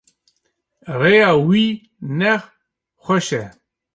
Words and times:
Rêya 1.01 1.31
wî 1.47 1.65
ne 2.17 2.33
xweş 3.03 3.27
e. 3.41 3.43